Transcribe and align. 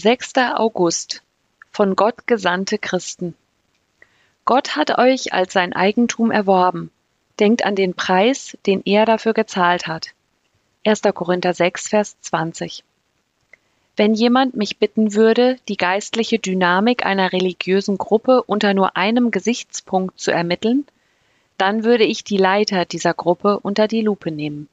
6. 0.00 0.34
August 0.54 1.24
von 1.72 1.96
Gott 1.96 2.28
gesandte 2.28 2.78
Christen. 2.78 3.34
Gott 4.44 4.76
hat 4.76 4.96
euch 4.96 5.32
als 5.32 5.52
sein 5.52 5.72
Eigentum 5.72 6.30
erworben. 6.30 6.92
Denkt 7.40 7.64
an 7.64 7.74
den 7.74 7.94
Preis, 7.94 8.56
den 8.64 8.80
er 8.84 9.06
dafür 9.06 9.32
gezahlt 9.34 9.88
hat. 9.88 10.10
1. 10.86 11.02
Korinther 11.02 11.52
6, 11.52 11.88
Vers 11.88 12.16
20. 12.20 12.84
Wenn 13.96 14.14
jemand 14.14 14.56
mich 14.56 14.78
bitten 14.78 15.14
würde, 15.14 15.58
die 15.66 15.76
geistliche 15.76 16.38
Dynamik 16.38 17.04
einer 17.04 17.32
religiösen 17.32 17.98
Gruppe 17.98 18.44
unter 18.44 18.74
nur 18.74 18.96
einem 18.96 19.32
Gesichtspunkt 19.32 20.20
zu 20.20 20.30
ermitteln, 20.30 20.86
dann 21.56 21.82
würde 21.82 22.04
ich 22.04 22.22
die 22.22 22.38
Leiter 22.38 22.84
dieser 22.84 23.14
Gruppe 23.14 23.58
unter 23.58 23.88
die 23.88 24.02
Lupe 24.02 24.30
nehmen. 24.30 24.68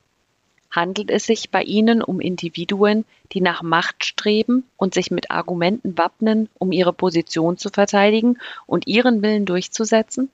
Handelt 0.76 1.10
es 1.10 1.26
sich 1.26 1.52
bei 1.52 1.64
ihnen 1.64 2.02
um 2.02 2.20
Individuen, 2.20 3.06
die 3.32 3.40
nach 3.40 3.62
Macht 3.62 4.04
streben 4.04 4.66
und 4.76 4.94
sich 4.94 5.10
mit 5.10 5.32
Argumenten 5.32 5.98
wappnen, 5.98 6.50
um 6.60 6.74
ihre 6.74 6.92
Position 6.92 7.58
zu 7.58 7.70
verteidigen 7.70 8.40
und 8.68 8.86
ihren 8.86 9.22
Willen 9.22 9.46
durchzusetzen? 9.46 10.30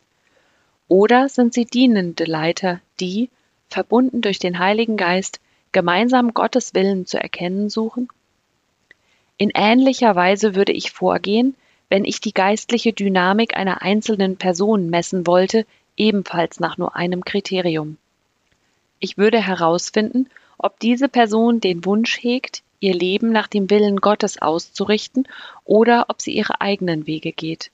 Oder 0.87 1.29
sind 1.29 1.53
sie 1.53 1.65
dienende 1.65 2.23
Leiter, 2.23 2.81
die, 2.99 3.29
verbunden 3.69 4.21
durch 4.21 4.39
den 4.39 4.57
Heiligen 4.57 4.97
Geist, 4.97 5.39
gemeinsam 5.73 6.33
Gottes 6.33 6.73
Willen 6.73 7.05
zu 7.05 7.21
erkennen 7.21 7.69
suchen? 7.69 8.09
In 9.37 9.51
ähnlicher 9.53 10.15
Weise 10.15 10.55
würde 10.55 10.71
ich 10.71 10.89
vorgehen, 10.89 11.55
wenn 11.87 12.03
ich 12.03 12.19
die 12.19 12.33
geistliche 12.33 12.93
Dynamik 12.93 13.55
einer 13.55 13.83
einzelnen 13.83 14.37
Person 14.37 14.89
messen 14.89 15.27
wollte, 15.27 15.67
ebenfalls 15.97 16.59
nach 16.59 16.79
nur 16.79 16.95
einem 16.95 17.23
Kriterium. 17.23 17.97
Ich 19.01 19.17
würde 19.17 19.41
herausfinden, 19.41 20.29
ob 20.59 20.79
diese 20.79 21.09
Person 21.09 21.59
den 21.59 21.83
Wunsch 21.85 22.21
hegt, 22.21 22.61
ihr 22.79 22.93
Leben 22.93 23.31
nach 23.31 23.47
dem 23.47 23.71
Willen 23.71 23.97
Gottes 23.97 24.39
auszurichten 24.39 25.27
oder 25.65 26.05
ob 26.09 26.21
sie 26.21 26.33
ihre 26.33 26.61
eigenen 26.61 27.07
Wege 27.07 27.31
geht. 27.31 27.71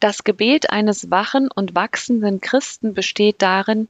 Das 0.00 0.22
Gebet 0.22 0.68
eines 0.70 1.10
wachen 1.10 1.50
und 1.50 1.74
wachsenden 1.74 2.42
Christen 2.42 2.92
besteht 2.92 3.40
darin, 3.40 3.88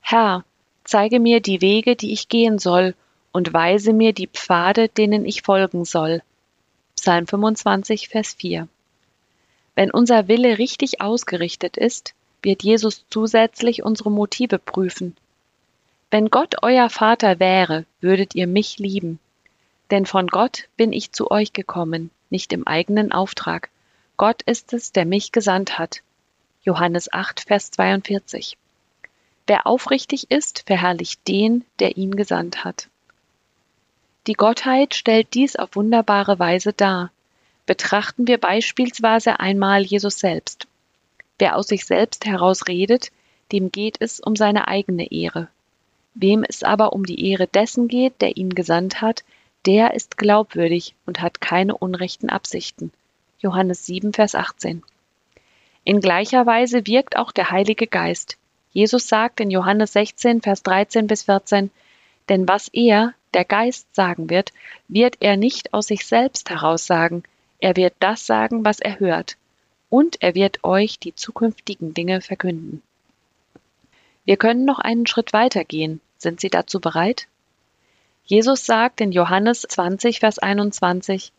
Herr, 0.00 0.44
zeige 0.82 1.20
mir 1.20 1.40
die 1.40 1.60
Wege, 1.60 1.94
die 1.94 2.12
ich 2.12 2.28
gehen 2.28 2.58
soll, 2.58 2.94
und 3.30 3.52
weise 3.52 3.92
mir 3.92 4.12
die 4.12 4.26
Pfade, 4.26 4.88
denen 4.88 5.24
ich 5.24 5.42
folgen 5.42 5.84
soll. 5.84 6.22
Psalm 6.96 7.28
25, 7.28 8.08
Vers 8.08 8.34
4. 8.34 8.66
Wenn 9.76 9.92
unser 9.92 10.26
Wille 10.26 10.58
richtig 10.58 11.00
ausgerichtet 11.00 11.76
ist, 11.76 12.14
wird 12.42 12.64
Jesus 12.64 13.04
zusätzlich 13.08 13.84
unsere 13.84 14.10
Motive 14.10 14.58
prüfen. 14.58 15.16
Wenn 16.10 16.30
Gott 16.30 16.62
euer 16.62 16.88
Vater 16.88 17.38
wäre, 17.38 17.84
würdet 18.00 18.34
ihr 18.34 18.46
mich 18.46 18.78
lieben. 18.78 19.18
Denn 19.90 20.06
von 20.06 20.26
Gott 20.26 20.68
bin 20.76 20.92
ich 20.92 21.12
zu 21.12 21.30
euch 21.30 21.52
gekommen, 21.52 22.10
nicht 22.30 22.52
im 22.54 22.66
eigenen 22.66 23.12
Auftrag. 23.12 23.68
Gott 24.16 24.42
ist 24.42 24.72
es, 24.72 24.92
der 24.92 25.04
mich 25.04 25.32
gesandt 25.32 25.78
hat. 25.78 26.02
Johannes 26.62 27.12
8, 27.12 27.40
Vers 27.40 27.70
42. 27.72 28.56
Wer 29.46 29.66
aufrichtig 29.66 30.30
ist, 30.30 30.64
verherrlicht 30.66 31.26
den, 31.28 31.64
der 31.78 31.96
ihn 31.96 32.16
gesandt 32.16 32.64
hat. 32.64 32.88
Die 34.26 34.34
Gottheit 34.34 34.94
stellt 34.94 35.34
dies 35.34 35.56
auf 35.56 35.76
wunderbare 35.76 36.38
Weise 36.38 36.72
dar. 36.72 37.10
Betrachten 37.66 38.26
wir 38.26 38.38
beispielsweise 38.38 39.40
einmal 39.40 39.82
Jesus 39.82 40.18
selbst. 40.18 40.66
Wer 41.38 41.56
aus 41.56 41.68
sich 41.68 41.84
selbst 41.84 42.24
heraus 42.24 42.66
redet, 42.66 43.10
dem 43.52 43.70
geht 43.70 43.96
es 44.00 44.20
um 44.20 44.36
seine 44.36 44.68
eigene 44.68 45.10
Ehre. 45.12 45.48
Wem 46.20 46.42
es 46.42 46.64
aber 46.64 46.94
um 46.94 47.06
die 47.06 47.30
Ehre 47.30 47.46
dessen 47.46 47.86
geht, 47.86 48.20
der 48.20 48.36
ihn 48.36 48.50
gesandt 48.50 49.00
hat, 49.00 49.22
der 49.66 49.94
ist 49.94 50.18
glaubwürdig 50.18 50.96
und 51.06 51.20
hat 51.20 51.40
keine 51.40 51.76
unrechten 51.76 52.28
Absichten. 52.28 52.90
Johannes 53.38 53.86
7, 53.86 54.12
Vers 54.12 54.34
18. 54.34 54.82
In 55.84 56.00
gleicher 56.00 56.44
Weise 56.44 56.88
wirkt 56.88 57.16
auch 57.16 57.30
der 57.30 57.52
Heilige 57.52 57.86
Geist. 57.86 58.36
Jesus 58.72 59.06
sagt 59.06 59.38
in 59.38 59.52
Johannes 59.52 59.92
16, 59.92 60.42
Vers 60.42 60.64
13 60.64 61.06
bis 61.06 61.22
14, 61.22 61.70
denn 62.28 62.48
was 62.48 62.66
er, 62.72 63.14
der 63.32 63.44
Geist, 63.44 63.86
sagen 63.94 64.28
wird, 64.28 64.52
wird 64.88 65.18
er 65.20 65.36
nicht 65.36 65.72
aus 65.72 65.86
sich 65.86 66.04
selbst 66.04 66.50
heraus 66.50 66.84
sagen, 66.84 67.22
er 67.60 67.76
wird 67.76 67.94
das 68.00 68.26
sagen, 68.26 68.64
was 68.64 68.80
er 68.80 68.98
hört, 68.98 69.36
und 69.88 70.20
er 70.20 70.34
wird 70.34 70.64
euch 70.64 70.98
die 70.98 71.14
zukünftigen 71.14 71.94
Dinge 71.94 72.22
verkünden. 72.22 72.82
Wir 74.24 74.36
können 74.36 74.64
noch 74.64 74.80
einen 74.80 75.06
Schritt 75.06 75.32
weiter 75.32 75.64
gehen. 75.64 76.00
Sind 76.18 76.40
Sie 76.40 76.50
dazu 76.50 76.80
bereit? 76.80 77.28
Jesus 78.24 78.66
sagt 78.66 79.00
in 79.00 79.12
Johannes 79.12 79.62
20, 79.62 80.20
Vers 80.20 80.38
21, 80.38 81.32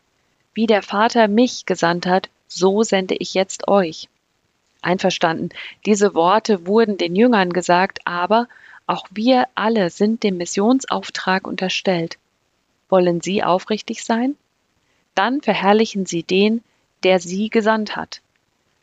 Wie 0.54 0.66
der 0.66 0.82
Vater 0.82 1.28
mich 1.28 1.66
gesandt 1.66 2.06
hat, 2.06 2.28
so 2.48 2.82
sende 2.82 3.14
ich 3.14 3.34
jetzt 3.34 3.68
euch. 3.68 4.08
Einverstanden, 4.82 5.50
diese 5.86 6.14
Worte 6.14 6.66
wurden 6.66 6.96
den 6.96 7.14
Jüngern 7.14 7.52
gesagt, 7.52 8.00
aber 8.06 8.48
auch 8.86 9.06
wir 9.10 9.46
alle 9.54 9.90
sind 9.90 10.24
dem 10.24 10.38
Missionsauftrag 10.38 11.46
unterstellt. 11.46 12.18
Wollen 12.88 13.20
Sie 13.20 13.44
aufrichtig 13.44 14.02
sein? 14.02 14.36
Dann 15.14 15.42
verherrlichen 15.42 16.06
Sie 16.06 16.22
den, 16.22 16.64
der 17.04 17.20
Sie 17.20 17.50
gesandt 17.50 17.94
hat. 17.94 18.20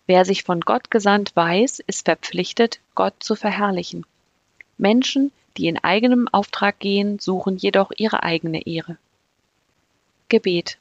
Wer 0.06 0.24
sich 0.24 0.44
von 0.44 0.62
Gott 0.62 0.92
gesandt 0.92 1.36
weiß, 1.36 1.80
ist 1.88 2.06
verpflichtet, 2.06 2.80
Gott 2.96 3.16
zu 3.20 3.36
verherrlichen. 3.36 4.06
Menschen, 4.78 5.32
die 5.58 5.68
in 5.68 5.78
eigenem 5.84 6.28
Auftrag 6.28 6.80
gehen, 6.80 7.20
suchen 7.20 7.58
jedoch 7.58 7.92
ihre 7.98 8.24
eigene 8.24 8.66
Ehre. 8.66 8.98
Gebet. 10.30 10.78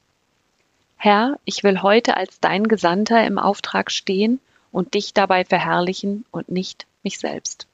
Herr, 0.97 1.38
ich 1.44 1.62
will 1.62 1.82
heute 1.82 2.16
als 2.16 2.41
dein 2.41 2.69
Gesandter 2.69 3.25
im 3.26 3.38
Auftrag 3.38 3.91
stehen 3.91 4.41
und 4.72 4.94
dich 4.94 5.15
dabei 5.15 5.44
verherrlichen 5.44 6.25
und 6.31 6.48
nicht 6.48 6.86
mich 7.03 7.19
selbst. 7.19 7.66